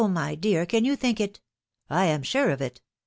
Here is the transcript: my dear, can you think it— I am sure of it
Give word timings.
my 0.09 0.33
dear, 0.33 0.65
can 0.65 0.83
you 0.83 0.95
think 0.95 1.19
it— 1.19 1.39
I 1.87 2.05
am 2.05 2.23
sure 2.23 2.49
of 2.49 2.59
it 2.59 2.81